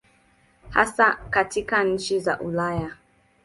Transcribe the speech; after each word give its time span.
Hasa 0.69 1.13
katika 1.29 1.83
nchi 1.83 2.19
za 2.19 2.39
Ulaya. 2.39 2.91